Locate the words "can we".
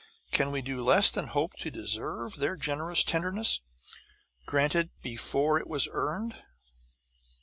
0.31-0.63